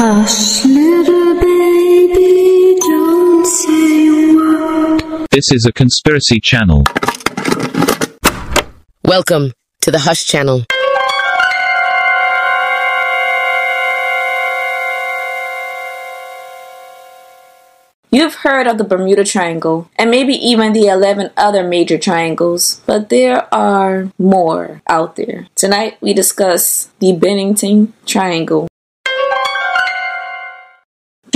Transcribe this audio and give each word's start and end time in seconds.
Hush, 0.00 0.64
little 0.64 1.34
baby, 1.40 2.78
don't 2.78 3.44
say 3.44 4.06
a 4.06 4.32
word. 4.32 5.26
This 5.32 5.50
is 5.50 5.66
a 5.66 5.72
conspiracy 5.72 6.38
channel. 6.38 6.84
Welcome 9.02 9.50
to 9.80 9.90
the 9.90 9.98
Hush 9.98 10.24
Channel. 10.24 10.62
You've 18.12 18.36
heard 18.46 18.68
of 18.68 18.78
the 18.78 18.84
Bermuda 18.84 19.24
Triangle 19.24 19.90
and 19.96 20.12
maybe 20.12 20.34
even 20.34 20.74
the 20.74 20.86
11 20.86 21.32
other 21.36 21.66
major 21.66 21.98
triangles, 21.98 22.82
but 22.86 23.08
there 23.08 23.52
are 23.52 24.12
more 24.16 24.80
out 24.86 25.16
there. 25.16 25.48
Tonight 25.56 25.98
we 26.00 26.14
discuss 26.14 26.88
the 27.00 27.14
Bennington 27.14 27.94
Triangle. 28.06 28.68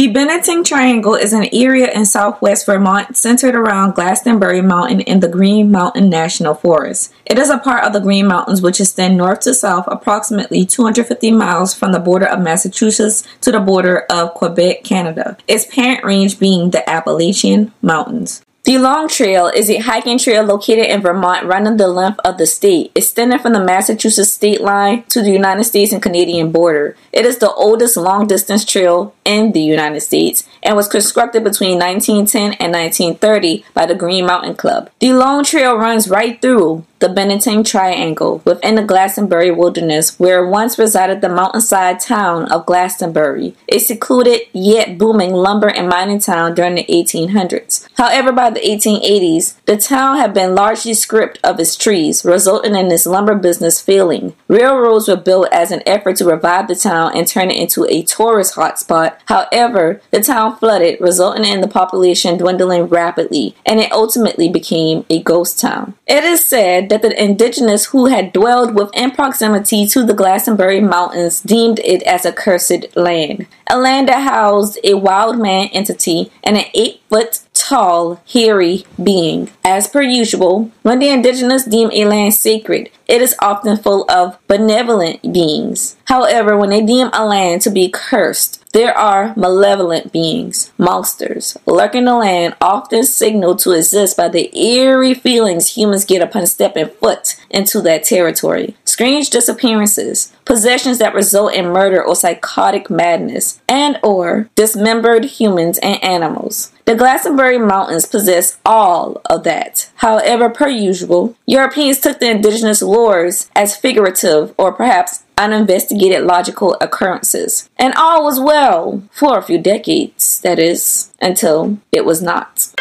The 0.02 0.08
Bennington 0.08 0.64
Triangle 0.64 1.14
is 1.14 1.32
an 1.32 1.46
area 1.52 1.88
in 1.88 2.06
southwest 2.06 2.66
Vermont 2.66 3.16
centered 3.16 3.54
around 3.54 3.94
Glastenbury 3.94 4.60
Mountain 4.60 5.02
in 5.02 5.20
the 5.20 5.28
Green 5.28 5.70
Mountain 5.70 6.10
National 6.10 6.54
Forest. 6.54 7.14
It 7.24 7.38
is 7.38 7.50
a 7.50 7.58
part 7.58 7.84
of 7.84 7.92
the 7.92 8.00
Green 8.00 8.26
Mountains 8.26 8.60
which 8.60 8.80
extend 8.80 9.16
north 9.16 9.38
to 9.42 9.54
south 9.54 9.84
approximately 9.86 10.66
250 10.66 11.30
miles 11.30 11.72
from 11.72 11.92
the 11.92 12.00
border 12.00 12.26
of 12.26 12.40
Massachusetts 12.40 13.22
to 13.42 13.52
the 13.52 13.60
border 13.60 14.00
of 14.10 14.34
Quebec, 14.34 14.82
Canada, 14.82 15.36
its 15.46 15.66
parent 15.66 16.02
range 16.02 16.40
being 16.40 16.70
the 16.70 16.90
Appalachian 16.90 17.72
Mountains. 17.80 18.42
The 18.64 18.78
Long 18.78 19.08
Trail 19.08 19.48
is 19.48 19.68
a 19.68 19.78
hiking 19.78 20.18
trail 20.18 20.44
located 20.44 20.86
in 20.86 21.02
Vermont 21.02 21.46
running 21.46 21.78
the 21.78 21.88
length 21.88 22.20
of 22.24 22.38
the 22.38 22.46
state, 22.46 22.92
extending 22.94 23.40
from 23.40 23.54
the 23.54 23.64
Massachusetts 23.64 24.30
state 24.30 24.60
line 24.60 25.02
to 25.08 25.20
the 25.20 25.32
United 25.32 25.64
States 25.64 25.92
and 25.92 26.00
Canadian 26.00 26.52
border. 26.52 26.96
It 27.12 27.26
is 27.26 27.38
the 27.38 27.52
oldest 27.52 27.96
long 27.96 28.28
distance 28.28 28.64
trail 28.64 29.16
in 29.24 29.50
the 29.50 29.60
United 29.60 30.02
States 30.02 30.44
and 30.62 30.76
was 30.76 30.86
constructed 30.86 31.42
between 31.42 31.80
1910 31.80 32.52
and 32.60 32.72
1930 32.72 33.64
by 33.74 33.84
the 33.84 33.96
Green 33.96 34.26
Mountain 34.26 34.54
Club. 34.54 34.90
The 35.00 35.12
Long 35.12 35.42
Trail 35.42 35.76
runs 35.76 36.08
right 36.08 36.40
through 36.40 36.86
the 37.02 37.08
Bennington 37.08 37.64
Triangle 37.64 38.40
within 38.44 38.76
the 38.76 38.82
Glastenbury 38.82 39.54
Wilderness, 39.54 40.18
where 40.20 40.46
once 40.46 40.78
resided 40.78 41.20
the 41.20 41.28
mountainside 41.28 41.98
town 41.98 42.50
of 42.52 42.64
Glastenbury, 42.64 43.56
a 43.68 43.80
secluded 43.80 44.42
yet 44.52 44.98
booming 44.98 45.32
lumber 45.32 45.68
and 45.68 45.88
mining 45.88 46.20
town 46.20 46.54
during 46.54 46.76
the 46.76 46.84
1800s. 46.84 47.88
However, 47.96 48.30
by 48.30 48.50
the 48.50 48.60
1880s, 48.60 49.56
the 49.66 49.76
town 49.76 50.16
had 50.16 50.32
been 50.32 50.54
largely 50.54 50.94
stripped 50.94 51.40
of 51.42 51.58
its 51.58 51.74
trees, 51.74 52.24
resulting 52.24 52.76
in 52.76 52.92
its 52.92 53.04
lumber 53.04 53.34
business 53.34 53.80
failing. 53.80 54.34
Railroads 54.46 55.08
were 55.08 55.16
built 55.16 55.48
as 55.50 55.72
an 55.72 55.82
effort 55.84 56.16
to 56.16 56.24
revive 56.24 56.68
the 56.68 56.76
town 56.76 57.12
and 57.16 57.26
turn 57.26 57.50
it 57.50 57.58
into 57.58 57.84
a 57.88 58.02
tourist 58.02 58.54
hotspot. 58.54 59.16
However, 59.26 60.00
the 60.12 60.22
town 60.22 60.56
flooded, 60.56 61.00
resulting 61.00 61.44
in 61.44 61.62
the 61.62 61.68
population 61.68 62.38
dwindling 62.38 62.86
rapidly, 62.86 63.56
and 63.66 63.80
it 63.80 63.90
ultimately 63.90 64.48
became 64.48 65.04
a 65.10 65.20
ghost 65.20 65.58
town. 65.58 65.94
It 66.06 66.22
is 66.22 66.44
said 66.44 66.91
that 66.92 67.00
the 67.00 67.24
indigenous 67.24 67.86
who 67.86 68.04
had 68.04 68.34
dwelled 68.34 68.74
within 68.74 69.10
proximity 69.10 69.86
to 69.86 70.04
the 70.04 70.12
Glastenbury 70.12 70.86
Mountains 70.86 71.40
deemed 71.40 71.78
it 71.78 72.02
as 72.02 72.26
a 72.26 72.32
cursed 72.32 72.94
land, 72.94 73.46
a 73.66 73.78
land 73.78 74.08
that 74.08 74.28
housed 74.28 74.78
a 74.84 74.92
wild 74.92 75.38
man 75.38 75.68
entity 75.68 76.30
and 76.44 76.58
an 76.58 76.66
eight 76.74 77.00
foot 77.08 77.40
tall, 77.54 78.20
hairy 78.30 78.84
being. 79.02 79.50
As 79.64 79.88
per 79.88 80.02
usual, 80.02 80.70
when 80.82 80.98
the 80.98 81.08
indigenous 81.08 81.64
deem 81.64 81.90
a 81.92 82.04
land 82.04 82.34
sacred, 82.34 82.90
it 83.08 83.22
is 83.22 83.34
often 83.40 83.78
full 83.78 84.04
of 84.10 84.36
benevolent 84.46 85.32
beings. 85.32 85.96
However, 86.04 86.58
when 86.58 86.68
they 86.68 86.82
deem 86.84 87.08
a 87.14 87.24
land 87.24 87.62
to 87.62 87.70
be 87.70 87.88
cursed, 87.88 88.61
there 88.72 88.96
are 88.96 89.34
malevolent 89.36 90.12
beings, 90.12 90.72
monsters, 90.78 91.58
lurking 91.66 92.06
the 92.06 92.14
land, 92.14 92.56
often 92.60 93.04
signaled 93.04 93.58
to 93.60 93.72
exist 93.72 94.16
by 94.16 94.28
the 94.28 94.50
eerie 94.58 95.12
feelings 95.12 95.76
humans 95.76 96.06
get 96.06 96.22
upon 96.22 96.46
stepping 96.46 96.88
foot 96.88 97.36
into 97.50 97.82
that 97.82 98.04
territory. 98.04 98.74
Strange 98.86 99.28
disappearances, 99.28 100.32
possessions 100.46 100.98
that 100.98 101.14
result 101.14 101.52
in 101.52 101.66
murder 101.66 102.02
or 102.02 102.16
psychotic 102.16 102.88
madness, 102.88 103.60
and 103.68 103.98
or 104.02 104.48
dismembered 104.54 105.24
humans 105.24 105.78
and 105.78 106.02
animals. 106.02 106.72
The 106.84 106.94
Glastenbury 106.94 107.64
Mountains 107.64 108.06
possess 108.06 108.58
all 108.66 109.20
of 109.26 109.44
that. 109.44 109.90
However, 109.96 110.48
per 110.48 110.68
usual, 110.68 111.36
Europeans 111.46 112.00
took 112.00 112.18
the 112.18 112.30
indigenous 112.30 112.82
lores 112.82 113.48
as 113.54 113.76
figurative 113.76 114.52
or 114.58 114.72
perhaps 114.72 115.21
uninvestigated 115.38 116.24
logical 116.24 116.76
occurrences. 116.80 117.68
And 117.78 117.94
all 117.94 118.24
was 118.24 118.40
well 118.40 119.02
for 119.10 119.38
a 119.38 119.42
few 119.42 119.58
decades, 119.58 120.40
that 120.40 120.58
is, 120.58 121.12
until 121.20 121.78
it 121.90 122.04
was 122.04 122.22
not. 122.22 122.72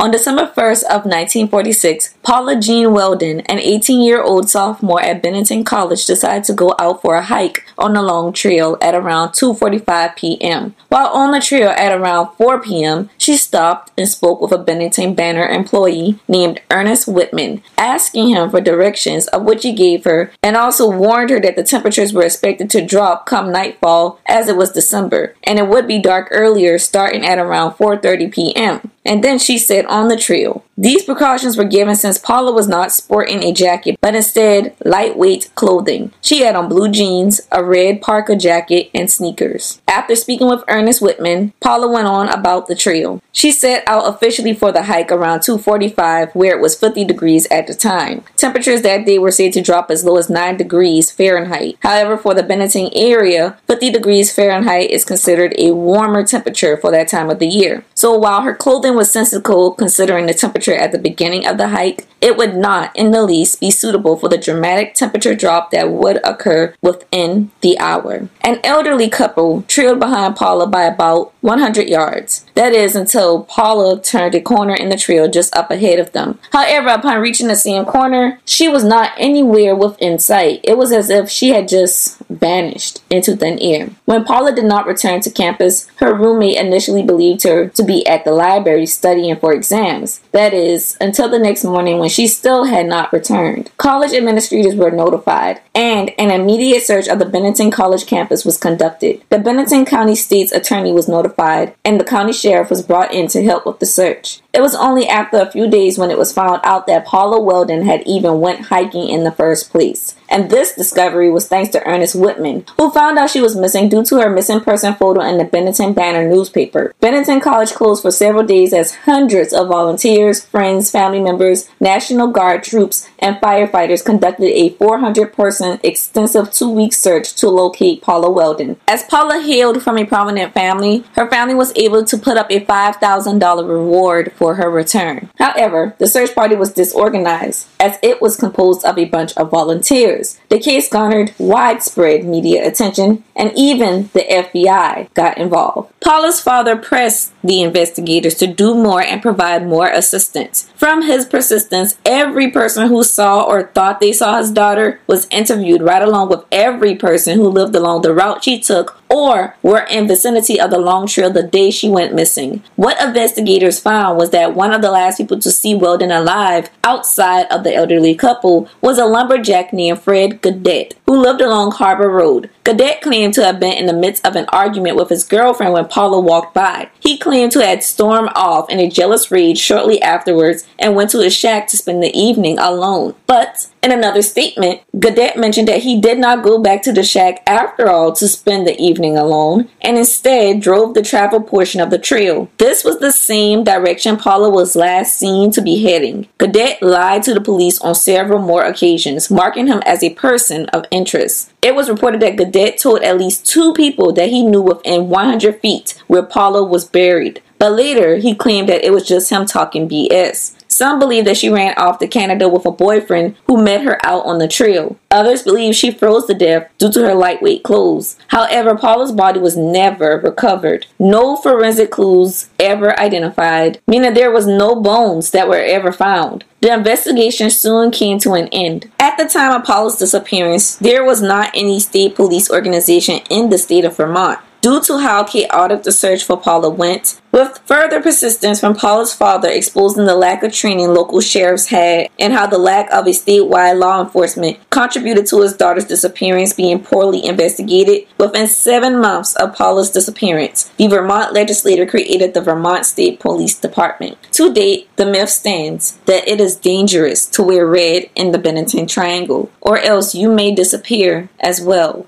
On 0.00 0.12
December 0.12 0.46
1st 0.46 0.84
of 0.84 1.04
1946, 1.06 2.14
Paula 2.22 2.54
Jean 2.60 2.90
Welden, 2.90 3.44
an 3.46 3.58
18-year-old 3.58 4.48
sophomore 4.48 5.02
at 5.02 5.20
Bennington 5.20 5.64
College, 5.64 6.06
decided 6.06 6.44
to 6.44 6.52
go 6.52 6.72
out 6.78 7.02
for 7.02 7.16
a 7.16 7.22
hike 7.22 7.64
on 7.76 7.94
the 7.94 8.02
Long 8.02 8.32
Trail 8.32 8.78
at 8.80 8.94
around 8.94 9.30
2:45 9.30 10.14
p.m. 10.14 10.76
While 10.88 11.08
on 11.08 11.32
the 11.32 11.40
trail 11.40 11.70
at 11.70 11.90
around 11.90 12.32
4 12.36 12.62
p.m., 12.62 13.10
she 13.28 13.36
stopped 13.36 13.92
and 13.98 14.08
spoke 14.08 14.40
with 14.40 14.52
a 14.52 14.56
Bennington 14.56 15.12
Banner 15.12 15.46
employee 15.46 16.18
named 16.28 16.62
Ernest 16.70 17.06
Whitman, 17.06 17.62
asking 17.76 18.30
him 18.30 18.48
for 18.48 18.58
directions 18.58 19.26
of 19.26 19.42
which 19.42 19.64
he 19.64 19.74
gave 19.74 20.04
her 20.04 20.32
and 20.42 20.56
also 20.56 20.90
warned 20.90 21.28
her 21.28 21.38
that 21.38 21.54
the 21.54 21.62
temperatures 21.62 22.14
were 22.14 22.22
expected 22.22 22.70
to 22.70 22.86
drop 22.86 23.26
come 23.26 23.52
nightfall 23.52 24.18
as 24.24 24.48
it 24.48 24.56
was 24.56 24.72
December 24.72 25.34
and 25.44 25.58
it 25.58 25.68
would 25.68 25.86
be 25.86 25.98
dark 25.98 26.28
earlier 26.30 26.78
starting 26.78 27.22
at 27.22 27.38
around 27.38 27.72
4:30 27.72 28.32
p.m. 28.32 28.90
And 29.04 29.22
then 29.22 29.38
she 29.38 29.58
said 29.58 29.84
on 29.84 30.08
the 30.08 30.16
trail. 30.16 30.64
These 30.80 31.06
precautions 31.06 31.56
were 31.56 31.64
given 31.64 31.96
since 31.96 32.18
Paula 32.18 32.52
was 32.52 32.68
not 32.68 32.92
sporting 32.92 33.42
a 33.42 33.52
jacket, 33.52 33.98
but 34.00 34.14
instead 34.14 34.76
lightweight 34.84 35.50
clothing. 35.56 36.12
She 36.20 36.42
had 36.42 36.54
on 36.54 36.68
blue 36.68 36.88
jeans, 36.88 37.40
a 37.50 37.64
red 37.64 38.00
parka 38.00 38.36
jacket, 38.36 38.88
and 38.94 39.10
sneakers. 39.10 39.80
After 39.88 40.14
speaking 40.14 40.48
with 40.48 40.62
Ernest 40.68 41.02
Whitman, 41.02 41.52
Paula 41.60 41.88
went 41.88 42.06
on 42.06 42.28
about 42.28 42.68
the 42.68 42.76
trail. 42.76 43.20
She 43.32 43.50
set 43.50 43.82
out 43.88 44.06
officially 44.06 44.54
for 44.54 44.70
the 44.70 44.84
hike 44.84 45.10
around 45.10 45.40
2:45, 45.40 46.30
where 46.32 46.56
it 46.56 46.62
was 46.62 46.76
50 46.76 47.04
degrees 47.04 47.48
at 47.50 47.66
the 47.66 47.74
time. 47.74 48.22
Temperatures 48.36 48.82
that 48.82 49.04
day 49.04 49.18
were 49.18 49.32
said 49.32 49.54
to 49.54 49.60
drop 49.60 49.90
as 49.90 50.04
low 50.04 50.16
as 50.16 50.30
9 50.30 50.56
degrees 50.56 51.10
Fahrenheit. 51.10 51.76
However, 51.80 52.16
for 52.16 52.34
the 52.34 52.44
Bennington 52.44 52.90
area, 52.94 53.56
50 53.66 53.90
degrees 53.90 54.32
Fahrenheit 54.32 54.90
is 54.90 55.04
considered 55.04 55.56
a 55.58 55.72
warmer 55.72 56.22
temperature 56.22 56.76
for 56.76 56.92
that 56.92 57.08
time 57.08 57.30
of 57.30 57.40
the 57.40 57.48
year. 57.48 57.82
So 57.96 58.16
while 58.16 58.42
her 58.42 58.54
clothing 58.54 58.94
was 58.94 59.10
sensible 59.10 59.72
considering 59.72 60.26
the 60.26 60.34
temperature 60.34 60.67
at 60.74 60.92
the 60.92 60.98
beginning 60.98 61.46
of 61.46 61.58
the 61.58 61.68
hike, 61.68 62.06
it 62.20 62.36
would 62.36 62.54
not 62.54 62.94
in 62.96 63.10
the 63.10 63.22
least 63.22 63.60
be 63.60 63.70
suitable 63.70 64.16
for 64.16 64.28
the 64.28 64.38
dramatic 64.38 64.94
temperature 64.94 65.34
drop 65.34 65.70
that 65.70 65.90
would 65.90 66.20
occur 66.24 66.74
within 66.82 67.50
the 67.60 67.78
hour. 67.78 68.28
An 68.42 68.60
elderly 68.64 69.08
couple 69.08 69.62
trailed 69.62 70.00
behind 70.00 70.36
Paula 70.36 70.66
by 70.66 70.84
about 70.84 71.32
100 71.40 71.88
yards. 71.88 72.44
That 72.54 72.72
is 72.72 72.96
until 72.96 73.44
Paula 73.44 74.00
turned 74.00 74.34
a 74.34 74.40
corner 74.40 74.74
in 74.74 74.88
the 74.88 74.96
trail 74.96 75.28
just 75.28 75.54
up 75.54 75.70
ahead 75.70 75.98
of 75.98 76.12
them. 76.12 76.38
However, 76.52 76.88
upon 76.88 77.20
reaching 77.20 77.48
the 77.48 77.56
same 77.56 77.84
corner, 77.84 78.40
she 78.44 78.68
was 78.68 78.84
not 78.84 79.12
anywhere 79.16 79.76
within 79.76 80.18
sight. 80.18 80.60
It 80.64 80.76
was 80.76 80.92
as 80.92 81.10
if 81.10 81.30
she 81.30 81.50
had 81.50 81.68
just 81.68 82.18
vanished 82.28 83.00
into 83.10 83.36
thin 83.36 83.58
air. 83.60 83.90
When 84.04 84.24
Paula 84.24 84.54
did 84.54 84.64
not 84.64 84.86
return 84.86 85.20
to 85.20 85.30
campus, 85.30 85.88
her 85.96 86.14
roommate 86.14 86.56
initially 86.56 87.02
believed 87.02 87.44
her 87.44 87.68
to 87.68 87.82
be 87.82 88.06
at 88.06 88.24
the 88.24 88.32
library 88.32 88.86
studying 88.86 89.36
for 89.36 89.52
exams. 89.52 90.20
That 90.32 90.52
is, 90.52 90.96
until 91.00 91.28
the 91.28 91.38
next 91.38 91.64
morning 91.64 91.98
when 91.98 92.07
she 92.10 92.26
still 92.26 92.64
had 92.64 92.86
not 92.86 93.12
returned. 93.12 93.70
College 93.76 94.12
administrators 94.12 94.74
were 94.74 94.90
notified, 94.90 95.60
and 95.74 96.10
an 96.18 96.30
immediate 96.30 96.82
search 96.82 97.08
of 97.08 97.18
the 97.18 97.26
Bennington 97.26 97.70
College 97.70 98.06
campus 98.06 98.44
was 98.44 98.58
conducted. 98.58 99.22
The 99.30 99.38
Bennington 99.38 99.84
County 99.84 100.14
State's 100.14 100.52
attorney 100.52 100.92
was 100.92 101.08
notified, 101.08 101.74
and 101.84 102.00
the 102.00 102.04
county 102.04 102.32
sheriff 102.32 102.70
was 102.70 102.82
brought 102.82 103.12
in 103.12 103.28
to 103.28 103.44
help 103.44 103.66
with 103.66 103.78
the 103.78 103.86
search. 103.86 104.40
It 104.52 104.60
was 104.60 104.74
only 104.74 105.08
after 105.08 105.38
a 105.38 105.50
few 105.50 105.68
days 105.68 105.98
when 105.98 106.10
it 106.10 106.18
was 106.18 106.32
found 106.32 106.60
out 106.64 106.86
that 106.86 107.06
Paula 107.06 107.38
Welden 107.40 107.84
had 107.84 108.06
even 108.06 108.40
went 108.40 108.66
hiking 108.66 109.08
in 109.08 109.24
the 109.24 109.32
first 109.32 109.70
place. 109.70 110.14
And 110.28 110.50
this 110.50 110.74
discovery 110.74 111.30
was 111.30 111.48
thanks 111.48 111.70
to 111.70 111.86
Ernest 111.86 112.14
Whitman, 112.14 112.64
who 112.76 112.90
found 112.90 113.18
out 113.18 113.30
she 113.30 113.40
was 113.40 113.56
missing 113.56 113.88
due 113.88 114.04
to 114.04 114.20
her 114.20 114.30
missing 114.30 114.60
person 114.60 114.94
photo 114.94 115.20
in 115.22 115.38
the 115.38 115.44
Bennington 115.44 115.94
Banner 115.94 116.28
newspaper. 116.28 116.94
Bennington 117.00 117.40
College 117.40 117.72
closed 117.72 118.02
for 118.02 118.10
several 118.10 118.44
days 118.44 118.72
as 118.72 118.94
hundreds 118.94 119.52
of 119.52 119.68
volunteers, 119.68 120.44
friends, 120.44 120.90
family 120.90 121.20
members, 121.20 121.68
National 121.80 122.28
Guard 122.28 122.62
troops, 122.62 123.08
and 123.18 123.36
firefighters 123.36 124.04
conducted 124.04 124.50
a 124.50 124.70
400 124.70 125.32
person 125.32 125.80
extensive 125.82 126.52
two 126.52 126.70
week 126.70 126.92
search 126.92 127.34
to 127.36 127.48
locate 127.48 128.02
Paula 128.02 128.28
Welden. 128.28 128.76
As 128.86 129.04
Paula 129.04 129.40
hailed 129.40 129.82
from 129.82 129.98
a 129.98 130.04
prominent 130.04 130.52
family, 130.52 131.04
her 131.14 131.28
family 131.28 131.54
was 131.54 131.72
able 131.76 132.04
to 132.04 132.18
put 132.18 132.36
up 132.36 132.50
a 132.50 132.64
$5,000 132.64 133.68
reward 133.68 134.32
for 134.36 134.54
her 134.56 134.70
return. 134.70 135.30
However, 135.38 135.94
the 135.98 136.06
search 136.06 136.34
party 136.34 136.54
was 136.54 136.72
disorganized 136.72 137.68
as 137.80 137.98
it 138.02 138.20
was 138.20 138.36
composed 138.36 138.84
of 138.84 138.98
a 138.98 139.04
bunch 139.06 139.36
of 139.36 139.50
volunteers. 139.50 140.17
The 140.48 140.58
case 140.58 140.88
garnered 140.88 141.34
widespread 141.38 142.24
media 142.24 142.66
attention 142.66 143.24
and 143.36 143.52
even 143.54 144.10
the 144.12 144.24
FBI 144.28 145.12
got 145.14 145.38
involved. 145.38 145.92
Paula's 146.00 146.40
father 146.40 146.76
pressed 146.76 147.32
the 147.42 147.62
investigators 147.62 148.34
to 148.36 148.46
do 148.46 148.74
more 148.74 149.02
and 149.02 149.22
provide 149.22 149.66
more 149.66 149.88
assistance. 149.88 150.70
From 150.74 151.02
his 151.02 151.24
persistence, 151.24 151.98
every 152.04 152.50
person 152.50 152.88
who 152.88 153.02
saw 153.04 153.42
or 153.42 153.68
thought 153.68 154.00
they 154.00 154.12
saw 154.12 154.38
his 154.38 154.50
daughter 154.50 155.00
was 155.06 155.28
interviewed 155.30 155.82
right 155.82 156.02
along 156.02 156.28
with 156.28 156.44
every 156.50 156.94
person 156.94 157.38
who 157.38 157.48
lived 157.48 157.74
along 157.74 158.02
the 158.02 158.14
route 158.14 158.44
she 158.44 158.58
took 158.58 158.97
or 159.10 159.56
were 159.62 159.80
in 159.90 160.08
vicinity 160.08 160.60
of 160.60 160.70
the 160.70 160.78
long 160.78 161.06
trail 161.06 161.30
the 161.30 161.42
day 161.42 161.70
she 161.70 161.88
went 161.88 162.14
missing. 162.14 162.62
What 162.76 163.00
investigators 163.00 163.80
found 163.80 164.18
was 164.18 164.30
that 164.30 164.54
one 164.54 164.72
of 164.72 164.82
the 164.82 164.90
last 164.90 165.18
people 165.18 165.38
to 165.40 165.50
see 165.50 165.74
Welden 165.74 166.16
alive 166.16 166.70
outside 166.84 167.46
of 167.50 167.64
the 167.64 167.74
elderly 167.74 168.14
couple 168.14 168.68
was 168.80 168.98
a 168.98 169.04
lumberjack 169.04 169.72
named 169.72 170.00
Fred 170.00 170.42
Gadet, 170.42 170.94
who 171.06 171.20
lived 171.20 171.40
along 171.40 171.72
Harbor 171.72 172.08
Road. 172.08 172.50
Gadet 172.64 173.00
claimed 173.00 173.34
to 173.34 173.44
have 173.44 173.58
been 173.58 173.72
in 173.72 173.86
the 173.86 173.92
midst 173.92 174.26
of 174.26 174.36
an 174.36 174.46
argument 174.50 174.96
with 174.96 175.08
his 175.08 175.24
girlfriend 175.24 175.72
when 175.72 175.86
Paula 175.86 176.20
walked 176.20 176.54
by. 176.54 176.90
He 177.00 177.16
claimed 177.18 177.52
to 177.52 177.64
have 177.64 177.82
stormed 177.82 178.30
off 178.34 178.68
in 178.70 178.78
a 178.78 178.90
jealous 178.90 179.30
rage 179.30 179.58
shortly 179.58 180.02
afterwards 180.02 180.66
and 180.78 180.94
went 180.94 181.10
to 181.10 181.20
his 181.20 181.34
shack 181.34 181.66
to 181.68 181.76
spend 181.76 182.02
the 182.02 182.16
evening 182.16 182.58
alone. 182.58 183.14
But 183.26 183.68
in 183.82 183.92
another 183.92 184.22
statement, 184.22 184.80
Gadet 184.96 185.36
mentioned 185.36 185.68
that 185.68 185.82
he 185.82 186.00
did 186.00 186.18
not 186.18 186.42
go 186.42 186.58
back 186.58 186.82
to 186.82 186.92
the 186.92 187.02
shack 187.02 187.42
after 187.46 187.88
all 187.88 188.12
to 188.12 188.26
spend 188.26 188.66
the 188.66 188.78
evening 188.80 189.16
alone 189.16 189.68
and 189.80 189.96
instead 189.96 190.60
drove 190.60 190.94
the 190.94 191.02
travel 191.02 191.40
portion 191.40 191.80
of 191.80 191.90
the 191.90 191.98
trail. 191.98 192.50
This 192.58 192.84
was 192.84 192.98
the 192.98 193.12
same 193.12 193.64
direction 193.64 194.16
Paula 194.16 194.50
was 194.50 194.74
last 194.76 195.16
seen 195.16 195.50
to 195.52 195.60
be 195.60 195.82
heading. 195.82 196.28
Gadet 196.38 196.82
lied 196.82 197.22
to 197.24 197.34
the 197.34 197.40
police 197.40 197.80
on 197.80 197.94
several 197.94 198.40
more 198.40 198.64
occasions, 198.64 199.30
marking 199.30 199.68
him 199.68 199.82
as 199.86 200.02
a 200.02 200.14
person 200.14 200.66
of 200.66 200.84
interest. 200.90 201.52
It 201.62 201.74
was 201.74 201.88
reported 201.88 202.20
that 202.22 202.36
Gadet 202.36 202.80
told 202.80 203.02
at 203.02 203.18
least 203.18 203.46
two 203.46 203.72
people 203.74 204.12
that 204.14 204.28
he 204.28 204.42
knew 204.42 204.62
within 204.62 205.08
100 205.08 205.60
feet 205.60 206.02
where 206.06 206.22
Paula 206.22 206.64
was 206.64 206.84
buried, 206.84 207.42
but 207.58 207.72
later 207.72 208.16
he 208.16 208.34
claimed 208.34 208.68
that 208.68 208.84
it 208.84 208.92
was 208.92 209.06
just 209.06 209.30
him 209.30 209.46
talking 209.46 209.88
BS. 209.88 210.54
Some 210.78 211.00
believe 211.00 211.24
that 211.24 211.36
she 211.36 211.48
ran 211.48 211.74
off 211.76 211.98
to 211.98 212.06
Canada 212.06 212.48
with 212.48 212.64
a 212.64 212.70
boyfriend 212.70 213.34
who 213.48 213.60
met 213.60 213.82
her 213.82 213.98
out 214.06 214.24
on 214.26 214.38
the 214.38 214.46
trail. 214.46 214.96
Others 215.10 215.42
believe 215.42 215.74
she 215.74 215.90
froze 215.90 216.26
to 216.26 216.34
death 216.34 216.70
due 216.78 216.92
to 216.92 217.00
her 217.00 217.16
lightweight 217.16 217.64
clothes. 217.64 218.16
However, 218.28 218.76
Paula's 218.76 219.10
body 219.10 219.40
was 219.40 219.56
never 219.56 220.20
recovered. 220.20 220.86
No 220.96 221.34
forensic 221.34 221.90
clues 221.90 222.50
ever 222.60 222.96
identified, 222.96 223.80
meaning 223.88 224.14
there 224.14 224.30
was 224.30 224.46
no 224.46 224.76
bones 224.76 225.32
that 225.32 225.48
were 225.48 225.56
ever 225.56 225.90
found. 225.90 226.44
The 226.60 226.72
investigation 226.72 227.50
soon 227.50 227.90
came 227.90 228.20
to 228.20 228.34
an 228.34 228.46
end. 228.52 228.88
At 229.00 229.18
the 229.18 229.24
time 229.24 229.50
of 229.50 229.66
Paula's 229.66 229.96
disappearance, 229.96 230.76
there 230.76 231.04
was 231.04 231.20
not 231.20 231.50
any 231.54 231.80
state 231.80 232.14
police 232.14 232.48
organization 232.52 233.18
in 233.30 233.50
the 233.50 233.58
state 233.58 233.84
of 233.84 233.96
Vermont. 233.96 234.38
Due 234.60 234.80
to 234.82 234.98
how 234.98 235.22
chaotic 235.22 235.84
the 235.84 235.92
search 235.92 236.24
for 236.24 236.36
Paula 236.36 236.68
went, 236.68 237.20
with 237.30 237.60
further 237.64 238.00
persistence 238.00 238.58
from 238.58 238.74
Paula's 238.74 239.14
father 239.14 239.48
exposing 239.48 240.06
the 240.06 240.16
lack 240.16 240.42
of 240.42 240.52
training 240.52 240.88
local 240.88 241.20
sheriffs 241.20 241.66
had 241.66 242.08
and 242.18 242.32
how 242.32 242.46
the 242.46 242.58
lack 242.58 242.90
of 242.90 243.06
a 243.06 243.10
statewide 243.10 243.78
law 243.78 244.02
enforcement 244.02 244.58
contributed 244.70 245.26
to 245.26 245.42
his 245.42 245.56
daughter's 245.56 245.84
disappearance 245.84 246.52
being 246.52 246.82
poorly 246.82 247.24
investigated, 247.24 248.08
within 248.18 248.48
seven 248.48 249.00
months 249.00 249.36
of 249.36 249.54
Paula's 249.54 249.90
disappearance, 249.90 250.70
the 250.76 250.88
Vermont 250.88 251.32
legislator 251.32 251.86
created 251.86 252.34
the 252.34 252.40
Vermont 252.40 252.84
State 252.84 253.20
Police 253.20 253.58
Department. 253.58 254.18
To 254.32 254.52
date, 254.52 254.88
the 254.96 255.06
myth 255.06 255.30
stands 255.30 255.98
that 256.06 256.26
it 256.26 256.40
is 256.40 256.56
dangerous 256.56 257.26
to 257.26 257.42
wear 257.42 257.66
red 257.66 258.10
in 258.16 258.32
the 258.32 258.38
Bennington 258.38 258.86
Triangle, 258.88 259.52
or 259.60 259.78
else 259.78 260.14
you 260.14 260.28
may 260.28 260.52
disappear 260.52 261.28
as 261.38 261.60
well. 261.60 262.06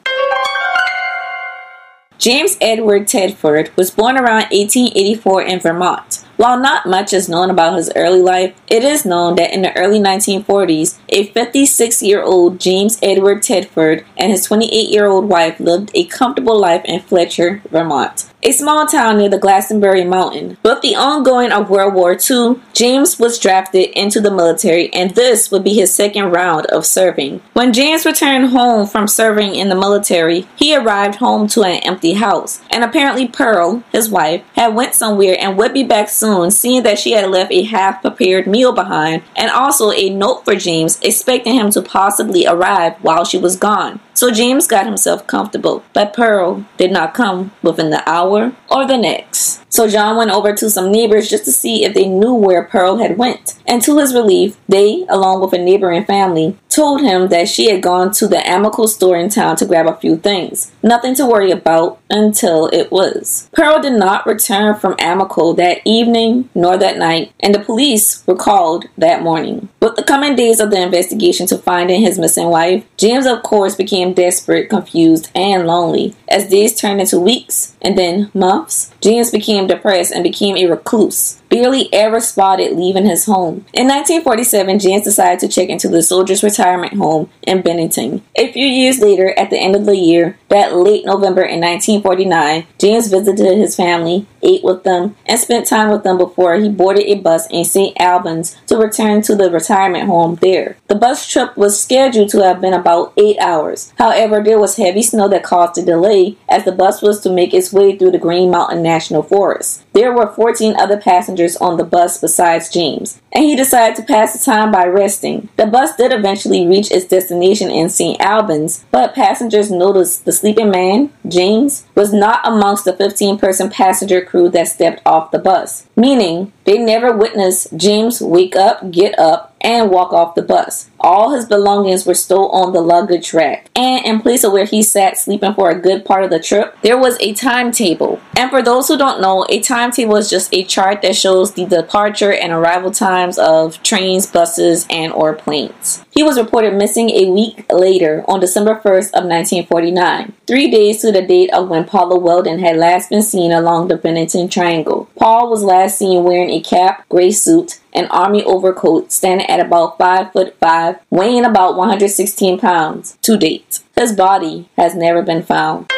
James 2.20 2.58
Edward 2.60 3.06
Tedford 3.06 3.74
was 3.76 3.90
born 3.90 4.16
around 4.18 4.42
1884 4.52 5.42
in 5.42 5.58
Vermont. 5.58 6.22
While 6.40 6.58
not 6.58 6.86
much 6.86 7.12
is 7.12 7.28
known 7.28 7.50
about 7.50 7.76
his 7.76 7.92
early 7.94 8.22
life, 8.22 8.54
it 8.66 8.82
is 8.82 9.04
known 9.04 9.36
that 9.36 9.52
in 9.52 9.60
the 9.60 9.76
early 9.76 9.98
1940s, 9.98 10.98
a 11.10 11.26
56 11.26 12.02
year 12.02 12.22
old 12.22 12.58
James 12.58 12.98
Edward 13.02 13.42
Tedford 13.42 14.06
and 14.16 14.32
his 14.32 14.46
28 14.46 14.88
year 14.88 15.04
old 15.04 15.28
wife 15.28 15.60
lived 15.60 15.90
a 15.92 16.06
comfortable 16.06 16.58
life 16.58 16.80
in 16.86 17.00
Fletcher, 17.00 17.60
Vermont, 17.70 18.32
a 18.42 18.52
small 18.52 18.86
town 18.86 19.18
near 19.18 19.28
the 19.28 19.38
Glastenbury 19.38 20.08
Mountain. 20.08 20.56
With 20.62 20.80
the 20.80 20.96
ongoing 20.96 21.52
of 21.52 21.68
World 21.68 21.92
War 21.92 22.12
II, 22.12 22.58
James 22.72 23.18
was 23.18 23.38
drafted 23.38 23.90
into 23.90 24.18
the 24.18 24.30
military, 24.30 24.90
and 24.94 25.10
this 25.10 25.50
would 25.50 25.62
be 25.62 25.74
his 25.74 25.94
second 25.94 26.30
round 26.30 26.64
of 26.68 26.86
serving. 26.86 27.42
When 27.52 27.74
James 27.74 28.06
returned 28.06 28.48
home 28.48 28.86
from 28.86 29.08
serving 29.08 29.56
in 29.56 29.68
the 29.68 29.74
military, 29.74 30.46
he 30.56 30.74
arrived 30.74 31.16
home 31.16 31.48
to 31.48 31.64
an 31.64 31.82
empty 31.84 32.14
house, 32.14 32.62
and 32.70 32.82
apparently 32.82 33.28
Pearl, 33.28 33.84
his 33.92 34.08
wife, 34.08 34.42
had 34.54 34.74
went 34.74 34.94
somewhere 34.94 35.36
and 35.38 35.58
would 35.58 35.74
be 35.74 35.84
back 35.84 36.08
soon 36.08 36.29
soon, 36.30 36.50
seeing 36.50 36.82
that 36.84 36.98
she 36.98 37.12
had 37.12 37.28
left 37.28 37.52
a 37.52 37.62
half 37.62 38.00
prepared 38.02 38.46
meal 38.46 38.72
behind 38.72 39.22
and 39.36 39.50
also 39.50 39.90
a 39.90 40.10
note 40.10 40.44
for 40.44 40.54
James, 40.54 40.98
expecting 41.02 41.54
him 41.54 41.70
to 41.70 41.82
possibly 41.82 42.46
arrive 42.46 42.94
while 43.02 43.24
she 43.24 43.38
was 43.38 43.56
gone. 43.56 44.00
So 44.20 44.30
James 44.30 44.66
got 44.66 44.84
himself 44.84 45.26
comfortable, 45.26 45.82
but 45.94 46.12
Pearl 46.12 46.66
did 46.76 46.92
not 46.92 47.14
come 47.14 47.52
within 47.62 47.88
the 47.88 48.06
hour 48.06 48.52
or 48.70 48.86
the 48.86 48.98
next. 48.98 49.60
So 49.72 49.88
John 49.88 50.16
went 50.16 50.32
over 50.32 50.52
to 50.52 50.68
some 50.68 50.92
neighbors 50.92 51.30
just 51.30 51.46
to 51.46 51.52
see 51.52 51.84
if 51.84 51.94
they 51.94 52.06
knew 52.06 52.34
where 52.34 52.64
Pearl 52.64 52.98
had 52.98 53.16
went. 53.16 53.56
And 53.66 53.80
to 53.82 53.98
his 53.98 54.12
relief, 54.12 54.58
they, 54.68 55.06
along 55.08 55.40
with 55.40 55.54
a 55.54 55.58
neighboring 55.58 56.04
family, 56.04 56.58
told 56.68 57.00
him 57.00 57.28
that 57.28 57.48
she 57.48 57.70
had 57.70 57.82
gone 57.82 58.10
to 58.12 58.26
the 58.26 58.38
Amical 58.38 58.88
store 58.88 59.16
in 59.16 59.28
town 59.28 59.56
to 59.56 59.64
grab 59.64 59.86
a 59.86 59.96
few 59.96 60.16
things. 60.16 60.72
Nothing 60.82 61.14
to 61.14 61.26
worry 61.26 61.52
about 61.52 62.00
until 62.10 62.66
it 62.66 62.90
was. 62.90 63.48
Pearl 63.52 63.80
did 63.80 63.92
not 63.92 64.26
return 64.26 64.74
from 64.74 64.96
Amical 64.96 65.56
that 65.56 65.78
evening 65.84 66.50
nor 66.54 66.76
that 66.76 66.98
night, 66.98 67.32
and 67.40 67.54
the 67.54 67.60
police 67.60 68.26
were 68.26 68.36
called 68.36 68.86
that 68.98 69.22
morning. 69.22 69.68
With 69.80 69.96
the 69.96 70.02
coming 70.02 70.34
days 70.34 70.58
of 70.58 70.70
the 70.70 70.82
investigation 70.82 71.46
to 71.46 71.58
finding 71.58 72.00
his 72.00 72.18
missing 72.18 72.48
wife, 72.48 72.84
James 72.96 73.26
of 73.26 73.42
course 73.42 73.76
became 73.76 74.09
desperate, 74.14 74.68
confused, 74.68 75.30
and 75.34 75.66
lonely. 75.66 76.14
As 76.28 76.48
days 76.48 76.78
turned 76.78 77.00
into 77.00 77.18
weeks 77.18 77.76
and 77.82 77.98
then 77.98 78.30
months, 78.34 78.92
James 79.00 79.30
became 79.30 79.66
depressed 79.66 80.12
and 80.12 80.22
became 80.22 80.56
a 80.56 80.66
recluse, 80.66 81.40
barely 81.48 81.92
ever 81.92 82.20
spotted 82.20 82.76
leaving 82.76 83.06
his 83.06 83.24
home. 83.24 83.64
In 83.72 83.88
1947, 83.88 84.78
James 84.78 85.04
decided 85.04 85.40
to 85.40 85.48
check 85.48 85.68
into 85.68 85.88
the 85.88 86.02
Soldiers 86.02 86.42
Retirement 86.42 86.94
Home 86.94 87.30
in 87.42 87.62
Bennington. 87.62 88.22
A 88.36 88.52
few 88.52 88.66
years 88.66 89.00
later, 89.00 89.36
at 89.38 89.50
the 89.50 89.58
end 89.58 89.74
of 89.74 89.86
the 89.86 89.96
year, 89.96 90.38
that 90.48 90.76
late 90.76 91.04
November 91.04 91.42
in 91.42 91.60
1949, 91.60 92.66
James 92.78 93.08
visited 93.08 93.58
his 93.58 93.74
family, 93.74 94.26
ate 94.42 94.62
with 94.62 94.84
them, 94.84 95.16
and 95.26 95.40
spent 95.40 95.66
time 95.66 95.90
with 95.90 96.02
them 96.02 96.18
before 96.18 96.54
he 96.56 96.68
boarded 96.68 97.06
a 97.06 97.14
bus 97.14 97.46
in 97.50 97.64
St. 97.64 97.98
Albans 98.00 98.56
to 98.66 98.76
return 98.76 99.22
to 99.22 99.34
the 99.34 99.50
retirement 99.50 100.06
home 100.06 100.36
there. 100.36 100.76
The 100.88 100.94
bus 100.94 101.26
trip 101.26 101.56
was 101.56 101.80
scheduled 101.80 102.30
to 102.30 102.44
have 102.44 102.60
been 102.60 102.74
about 102.74 103.12
eight 103.16 103.38
hours. 103.38 103.92
However, 104.00 104.42
there 104.42 104.58
was 104.58 104.76
heavy 104.76 105.02
snow 105.02 105.28
that 105.28 105.42
caused 105.42 105.76
a 105.76 105.84
delay 105.84 106.38
as 106.48 106.64
the 106.64 106.72
bus 106.72 107.02
was 107.02 107.20
to 107.20 107.30
make 107.30 107.52
its 107.52 107.70
way 107.70 107.94
through 107.94 108.12
the 108.12 108.18
Green 108.18 108.50
Mountain 108.50 108.82
National 108.82 109.22
Forest. 109.22 109.84
There 109.92 110.10
were 110.10 110.32
14 110.32 110.74
other 110.80 110.98
passengers 110.98 111.54
on 111.58 111.76
the 111.76 111.84
bus 111.84 112.18
besides 112.18 112.70
James, 112.70 113.20
and 113.30 113.44
he 113.44 113.54
decided 113.54 113.96
to 113.96 114.02
pass 114.02 114.32
the 114.32 114.42
time 114.42 114.72
by 114.72 114.86
resting. 114.86 115.50
The 115.56 115.66
bus 115.66 115.96
did 115.96 116.14
eventually 116.14 116.66
reach 116.66 116.90
its 116.90 117.04
destination 117.04 117.70
in 117.70 117.90
St. 117.90 118.18
Albans, 118.22 118.86
but 118.90 119.14
passengers 119.14 119.70
noticed 119.70 120.24
the 120.24 120.32
sleeping 120.32 120.70
man, 120.70 121.12
James, 121.28 121.84
was 121.94 122.14
not 122.14 122.40
amongst 122.42 122.86
the 122.86 122.96
15 122.96 123.36
person 123.36 123.68
passenger 123.68 124.24
crew 124.24 124.48
that 124.48 124.68
stepped 124.68 125.02
off 125.04 125.30
the 125.30 125.38
bus, 125.38 125.86
meaning 125.94 126.54
they 126.70 126.78
never 126.78 127.10
witnessed 127.10 127.76
James 127.76 128.20
wake 128.20 128.54
up, 128.54 128.92
get 128.92 129.18
up, 129.18 129.56
and 129.60 129.90
walk 129.90 130.12
off 130.12 130.36
the 130.36 130.42
bus. 130.42 130.88
All 131.00 131.32
his 131.32 131.44
belongings 131.44 132.06
were 132.06 132.14
still 132.14 132.48
on 132.50 132.72
the 132.72 132.80
luggage 132.80 133.34
rack, 133.34 133.68
and 133.74 134.06
in 134.06 134.20
place 134.20 134.44
of 134.44 134.52
where 134.52 134.64
he 134.64 134.80
sat 134.80 135.18
sleeping 135.18 135.52
for 135.54 135.68
a 135.68 135.80
good 135.80 136.04
part 136.04 136.22
of 136.22 136.30
the 136.30 136.38
trip, 136.38 136.76
there 136.82 136.96
was 136.96 137.16
a 137.18 137.32
timetable. 137.32 138.20
And 138.36 138.50
for 138.50 138.62
those 138.62 138.86
who 138.86 138.96
don't 138.96 139.20
know, 139.20 139.44
a 139.48 139.60
timetable 139.60 140.14
is 140.14 140.30
just 140.30 140.54
a 140.54 140.62
chart 140.62 141.02
that 141.02 141.16
shows 141.16 141.54
the 141.54 141.66
departure 141.66 142.32
and 142.32 142.52
arrival 142.52 142.92
times 142.92 143.36
of 143.36 143.82
trains, 143.82 144.28
buses, 144.28 144.86
and 144.88 145.12
or 145.12 145.34
planes. 145.34 146.04
He 146.12 146.24
was 146.24 146.38
reported 146.38 146.74
missing 146.74 147.10
a 147.10 147.30
week 147.30 147.64
later 147.72 148.24
on 148.26 148.40
December 148.40 148.74
1st 148.74 149.14
of 149.14 149.24
1949, 149.24 150.32
three 150.46 150.68
days 150.68 151.00
to 151.02 151.12
the 151.12 151.22
date 151.22 151.52
of 151.52 151.68
when 151.68 151.84
Paula 151.84 152.18
Welden 152.18 152.58
had 152.58 152.76
last 152.76 153.10
been 153.10 153.22
seen 153.22 153.52
along 153.52 153.88
the 153.88 153.96
Bennington 153.96 154.48
Triangle. 154.48 155.08
Paul 155.16 155.48
was 155.48 155.62
last 155.62 155.98
seen 155.98 156.24
wearing 156.24 156.50
a 156.50 156.60
cap, 156.60 157.08
gray 157.08 157.30
suit, 157.30 157.80
an 157.94 158.06
army 158.06 158.42
overcoat, 158.42 159.12
standing 159.12 159.48
at 159.48 159.60
about 159.60 159.98
5 159.98 160.32
foot 160.32 160.56
5, 160.58 160.96
weighing 161.10 161.44
about 161.44 161.76
116 161.76 162.58
pounds 162.58 163.16
to 163.22 163.36
date. 163.36 163.80
His 163.96 164.12
body 164.12 164.68
has 164.76 164.96
never 164.96 165.22
been 165.22 165.44
found. 165.44 165.90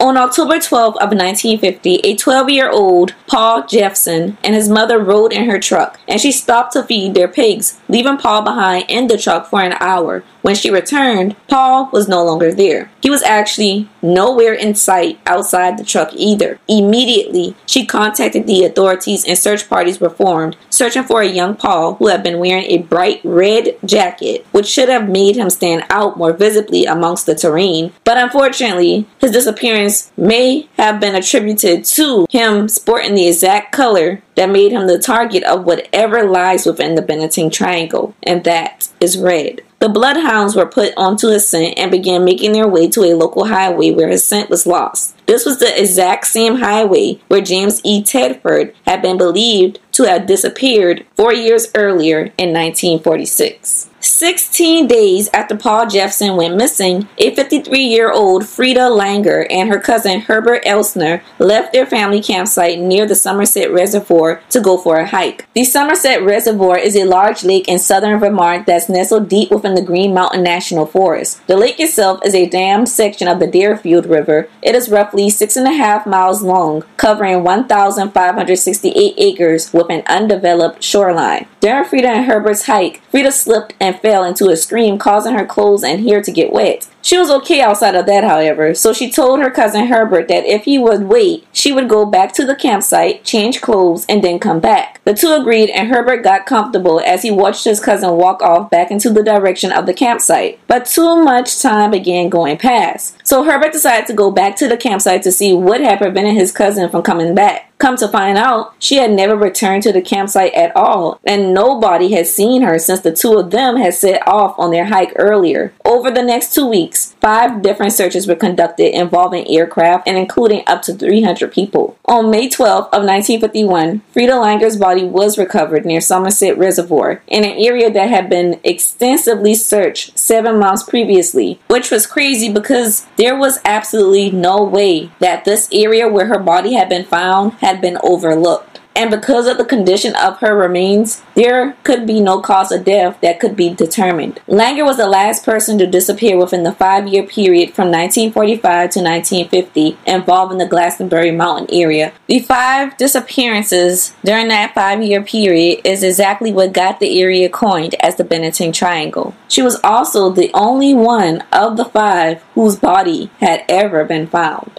On 0.00 0.16
October 0.16 0.58
12 0.58 0.94
of 0.94 1.12
1950, 1.12 1.96
a 1.96 2.16
12-year-old 2.16 3.14
Paul 3.26 3.66
Jepson 3.66 4.38
and 4.42 4.54
his 4.54 4.66
mother 4.66 4.98
rode 4.98 5.30
in 5.30 5.50
her 5.50 5.58
truck, 5.58 6.00
and 6.08 6.18
she 6.18 6.32
stopped 6.32 6.72
to 6.72 6.82
feed 6.82 7.12
their 7.12 7.28
pigs, 7.28 7.78
leaving 7.86 8.16
Paul 8.16 8.40
behind 8.40 8.86
in 8.88 9.08
the 9.08 9.18
truck 9.18 9.50
for 9.50 9.60
an 9.60 9.74
hour. 9.78 10.24
When 10.42 10.54
she 10.54 10.70
returned, 10.70 11.36
Paul 11.48 11.90
was 11.92 12.08
no 12.08 12.24
longer 12.24 12.52
there. 12.52 12.90
He 13.02 13.10
was 13.10 13.22
actually 13.22 13.88
nowhere 14.02 14.54
in 14.54 14.74
sight 14.74 15.20
outside 15.26 15.78
the 15.78 15.84
truck 15.84 16.10
either. 16.14 16.58
Immediately, 16.68 17.56
she 17.66 17.84
contacted 17.84 18.46
the 18.46 18.64
authorities 18.64 19.24
and 19.26 19.36
search 19.36 19.68
parties 19.68 20.00
were 20.00 20.10
formed, 20.10 20.56
searching 20.70 21.04
for 21.04 21.20
a 21.20 21.28
young 21.28 21.56
Paul 21.56 21.94
who 21.94 22.08
had 22.08 22.22
been 22.22 22.38
wearing 22.38 22.64
a 22.64 22.78
bright 22.78 23.20
red 23.24 23.76
jacket, 23.84 24.46
which 24.52 24.66
should 24.66 24.88
have 24.88 25.08
made 25.08 25.36
him 25.36 25.50
stand 25.50 25.84
out 25.90 26.16
more 26.16 26.32
visibly 26.32 26.84
amongst 26.84 27.26
the 27.26 27.34
terrain. 27.34 27.92
But 28.04 28.18
unfortunately, 28.18 29.06
his 29.20 29.32
disappearance 29.32 30.12
may 30.16 30.68
have 30.76 31.00
been 31.00 31.14
attributed 31.14 31.84
to 31.84 32.26
him 32.30 32.68
sporting 32.68 33.14
the 33.14 33.28
exact 33.28 33.72
color 33.72 34.22
that 34.36 34.50
made 34.50 34.72
him 34.72 34.86
the 34.86 34.98
target 34.98 35.42
of 35.44 35.64
whatever 35.64 36.24
lies 36.24 36.64
within 36.64 36.94
the 36.94 37.02
Bennington 37.02 37.50
Triangle, 37.50 38.14
and 38.22 38.44
that 38.44 38.88
is 39.00 39.18
red. 39.18 39.62
The 39.80 39.88
bloodhounds 39.88 40.54
were 40.54 40.66
put 40.66 40.92
onto 40.98 41.28
his 41.28 41.48
scent 41.48 41.78
and 41.78 41.90
began 41.90 42.22
making 42.22 42.52
their 42.52 42.68
way 42.68 42.86
to 42.88 43.02
a 43.02 43.16
local 43.16 43.46
highway 43.46 43.90
where 43.90 44.08
his 44.08 44.22
scent 44.22 44.50
was 44.50 44.66
lost. 44.66 45.16
This 45.26 45.46
was 45.46 45.58
the 45.58 45.80
exact 45.80 46.26
same 46.26 46.56
highway 46.56 47.18
where 47.28 47.40
James 47.40 47.80
E. 47.82 48.02
Tedford 48.02 48.74
had 48.86 49.00
been 49.00 49.16
believed 49.16 49.78
to 49.92 50.02
have 50.02 50.26
disappeared 50.26 51.06
four 51.16 51.32
years 51.32 51.68
earlier 51.74 52.30
in 52.36 52.52
1946. 52.52 53.89
16 54.00 54.86
days 54.86 55.28
after 55.34 55.56
Paul 55.56 55.86
Jepson 55.86 56.36
went 56.36 56.56
missing, 56.56 57.08
a 57.18 57.34
53 57.34 57.78
year 57.78 58.10
old 58.10 58.46
Frida 58.46 58.80
Langer 58.80 59.46
and 59.50 59.68
her 59.68 59.78
cousin 59.78 60.20
Herbert 60.20 60.64
Elsner 60.64 61.22
left 61.38 61.72
their 61.72 61.86
family 61.86 62.22
campsite 62.22 62.78
near 62.78 63.06
the 63.06 63.14
Somerset 63.14 63.70
Reservoir 63.70 64.42
to 64.50 64.60
go 64.60 64.78
for 64.78 64.96
a 64.96 65.06
hike. 65.06 65.46
The 65.54 65.64
Somerset 65.64 66.22
Reservoir 66.22 66.78
is 66.78 66.96
a 66.96 67.04
large 67.04 67.44
lake 67.44 67.68
in 67.68 67.78
southern 67.78 68.18
Vermont 68.18 68.66
that's 68.66 68.88
nestled 68.88 69.28
deep 69.28 69.50
within 69.50 69.74
the 69.74 69.82
Green 69.82 70.14
Mountain 70.14 70.42
National 70.42 70.86
Forest. 70.86 71.46
The 71.46 71.56
lake 71.56 71.78
itself 71.78 72.20
is 72.24 72.34
a 72.34 72.48
dammed 72.48 72.88
section 72.88 73.28
of 73.28 73.38
the 73.38 73.46
Deerfield 73.46 74.06
River. 74.06 74.48
It 74.62 74.74
is 74.74 74.88
roughly 74.88 75.28
six 75.28 75.56
and 75.56 75.66
a 75.66 75.72
half 75.72 76.06
miles 76.06 76.42
long, 76.42 76.84
covering 76.96 77.44
1,568 77.44 79.14
acres 79.18 79.72
with 79.72 79.90
an 79.90 80.02
undeveloped 80.06 80.82
shoreline. 80.82 81.46
During 81.60 81.84
Frida 81.84 82.08
and 82.08 82.24
Herbert's 82.24 82.66
hike, 82.66 83.02
Frida 83.10 83.32
slipped 83.32 83.74
and 83.80 83.89
fell 83.92 84.24
into 84.24 84.48
a 84.48 84.56
stream, 84.56 84.98
causing 84.98 85.34
her 85.34 85.46
clothes 85.46 85.84
and 85.84 86.06
hair 86.06 86.22
to 86.22 86.32
get 86.32 86.52
wet. 86.52 86.88
She 87.02 87.18
was 87.18 87.30
okay 87.30 87.60
outside 87.60 87.94
of 87.94 88.06
that, 88.06 88.24
however, 88.24 88.74
so 88.74 88.92
she 88.92 89.10
told 89.10 89.40
her 89.40 89.50
cousin 89.50 89.86
Herbert 89.86 90.28
that 90.28 90.44
if 90.44 90.64
he 90.64 90.78
would 90.78 91.04
wait, 91.04 91.46
she 91.52 91.72
would 91.72 91.88
go 91.88 92.04
back 92.04 92.32
to 92.34 92.44
the 92.44 92.54
campsite, 92.54 93.24
change 93.24 93.60
clothes, 93.60 94.04
and 94.08 94.22
then 94.22 94.38
come 94.38 94.60
back. 94.60 95.00
The 95.04 95.14
two 95.14 95.32
agreed, 95.32 95.70
and 95.70 95.88
Herbert 95.88 96.22
got 96.22 96.46
comfortable 96.46 97.00
as 97.00 97.22
he 97.22 97.30
watched 97.30 97.64
his 97.64 97.80
cousin 97.80 98.10
walk 98.12 98.42
off 98.42 98.70
back 98.70 98.90
into 98.90 99.10
the 99.10 99.22
direction 99.22 99.72
of 99.72 99.86
the 99.86 99.94
campsite. 99.94 100.60
But 100.66 100.86
too 100.86 101.22
much 101.22 101.60
time 101.60 101.90
began 101.90 102.28
going 102.28 102.58
past, 102.58 103.16
so 103.24 103.44
Herbert 103.44 103.72
decided 103.72 104.06
to 104.06 104.12
go 104.12 104.30
back 104.30 104.56
to 104.56 104.68
the 104.68 104.76
campsite 104.76 105.22
to 105.22 105.32
see 105.32 105.52
what 105.52 105.80
had 105.80 105.98
prevented 105.98 106.34
his 106.34 106.52
cousin 106.52 106.90
from 106.90 107.02
coming 107.02 107.34
back. 107.34 107.66
Come 107.78 107.96
to 107.96 108.08
find 108.08 108.36
out, 108.36 108.74
she 108.78 108.96
had 108.96 109.10
never 109.10 109.34
returned 109.34 109.82
to 109.84 109.92
the 109.92 110.02
campsite 110.02 110.52
at 110.52 110.76
all, 110.76 111.18
and 111.24 111.54
nobody 111.54 112.12
had 112.12 112.26
seen 112.26 112.60
her 112.60 112.78
since 112.78 113.00
the 113.00 113.10
two 113.10 113.38
of 113.38 113.52
them 113.52 113.76
had 113.76 113.94
set 113.94 114.22
off 114.28 114.54
on 114.58 114.70
their 114.70 114.84
hike 114.84 115.14
earlier. 115.16 115.72
Over 115.90 116.12
the 116.12 116.22
next 116.22 116.54
two 116.54 116.68
weeks, 116.68 117.16
five 117.20 117.62
different 117.62 117.92
searches 117.92 118.28
were 118.28 118.36
conducted 118.36 118.96
involving 118.96 119.48
aircraft 119.48 120.06
and 120.06 120.16
including 120.16 120.62
up 120.68 120.82
to 120.82 120.94
300 120.94 121.52
people. 121.52 121.96
On 122.04 122.30
May 122.30 122.48
12 122.48 122.84
of 122.84 123.02
1951, 123.02 124.00
Frida 124.12 124.34
Langer's 124.34 124.76
body 124.76 125.02
was 125.02 125.36
recovered 125.36 125.84
near 125.84 126.00
Somerset 126.00 126.56
Reservoir 126.56 127.22
in 127.26 127.42
an 127.42 127.58
area 127.58 127.90
that 127.90 128.08
had 128.08 128.30
been 128.30 128.60
extensively 128.62 129.56
searched 129.56 130.16
seven 130.16 130.60
months 130.60 130.84
previously, 130.84 131.58
which 131.66 131.90
was 131.90 132.06
crazy 132.06 132.52
because 132.52 133.04
there 133.16 133.36
was 133.36 133.58
absolutely 133.64 134.30
no 134.30 134.62
way 134.62 135.10
that 135.18 135.44
this 135.44 135.68
area 135.72 136.06
where 136.06 136.26
her 136.26 136.38
body 136.38 136.74
had 136.74 136.88
been 136.88 137.04
found 137.04 137.54
had 137.54 137.70
had 137.70 137.80
been 137.80 137.98
overlooked. 138.02 138.79
And 139.00 139.10
because 139.10 139.46
of 139.46 139.56
the 139.56 139.64
condition 139.64 140.14
of 140.16 140.40
her 140.40 140.54
remains, 140.54 141.22
there 141.34 141.72
could 141.84 142.06
be 142.06 142.20
no 142.20 142.42
cause 142.42 142.70
of 142.70 142.84
death 142.84 143.18
that 143.22 143.40
could 143.40 143.56
be 143.56 143.72
determined. 143.72 144.42
Langer 144.46 144.84
was 144.84 144.98
the 144.98 145.08
last 145.08 145.42
person 145.42 145.78
to 145.78 145.86
disappear 145.86 146.36
within 146.36 146.64
the 146.64 146.74
five 146.74 147.08
year 147.08 147.22
period 147.22 147.72
from 147.72 147.90
1945 147.90 148.60
to 148.90 149.00
1950 149.00 149.96
involving 150.06 150.58
the 150.58 150.66
Glastenbury 150.66 151.34
Mountain 151.34 151.74
area. 151.74 152.12
The 152.26 152.40
five 152.40 152.94
disappearances 152.98 154.14
during 154.22 154.48
that 154.48 154.74
five 154.74 155.02
year 155.02 155.22
period 155.22 155.80
is 155.82 156.02
exactly 156.02 156.52
what 156.52 156.74
got 156.74 157.00
the 157.00 157.22
area 157.22 157.48
coined 157.48 157.94
as 158.00 158.16
the 158.16 158.24
Bennington 158.24 158.70
Triangle. 158.70 159.34
She 159.48 159.62
was 159.62 159.80
also 159.82 160.28
the 160.28 160.50
only 160.52 160.92
one 160.92 161.42
of 161.54 161.78
the 161.78 161.86
five 161.86 162.42
whose 162.54 162.76
body 162.76 163.30
had 163.40 163.64
ever 163.66 164.04
been 164.04 164.26
found. 164.26 164.78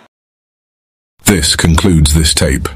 This 1.24 1.56
concludes 1.56 2.14
this 2.14 2.36
tape. 2.36 2.70